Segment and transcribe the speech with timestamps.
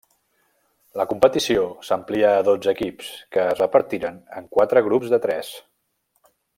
[1.01, 5.57] La competició s'amplià a dotze equips, que es repartiren en quatre grups de tres.